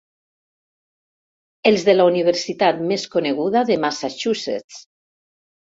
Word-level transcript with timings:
Els 1.71 1.85
de 1.89 1.95
la 1.97 2.07
universitat 2.11 2.81
més 2.93 3.07
coneguda 3.17 3.63
de 3.71 3.79
Massachussetts. 3.87 4.85